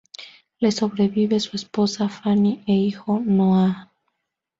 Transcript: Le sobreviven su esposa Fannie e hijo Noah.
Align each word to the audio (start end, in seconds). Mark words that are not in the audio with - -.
Le 0.61 0.71
sobreviven 0.71 1.39
su 1.39 1.55
esposa 1.55 2.09
Fannie 2.09 2.63
e 2.65 2.73
hijo 2.73 3.21
Noah. 3.23 3.93